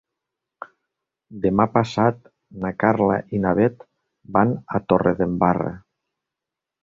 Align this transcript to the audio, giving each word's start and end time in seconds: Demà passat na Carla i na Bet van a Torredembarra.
Demà 1.41 1.65
passat 1.73 2.23
na 2.63 2.71
Carla 2.83 3.19
i 3.39 3.43
na 3.45 3.51
Bet 3.59 3.85
van 4.39 4.55
a 4.79 4.83
Torredembarra. 4.93 5.75